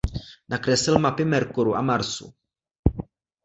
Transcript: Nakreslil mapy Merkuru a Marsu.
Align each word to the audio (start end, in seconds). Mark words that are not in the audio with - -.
Nakreslil 0.51 0.97
mapy 0.99 1.23
Merkuru 1.25 1.71
a 1.75 1.81
Marsu. 1.81 2.27